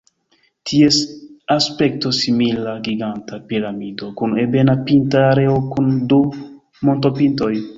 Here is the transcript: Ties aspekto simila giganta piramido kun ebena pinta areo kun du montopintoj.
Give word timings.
Ties 0.69 0.95
aspekto 1.55 2.13
simila 2.21 2.73
giganta 2.89 3.39
piramido 3.51 4.09
kun 4.23 4.35
ebena 4.45 4.77
pinta 4.89 5.23
areo 5.29 5.55
kun 5.75 5.93
du 6.13 6.21
montopintoj. 6.91 7.55